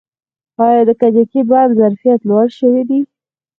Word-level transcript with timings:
آیا 0.65 0.81
د 0.87 0.91
کجکي 1.01 1.41
بند 1.49 1.71
ظرفیت 1.79 2.19
لوړ 2.29 2.47
شوی 2.59 2.83
دی؟ 2.89 2.99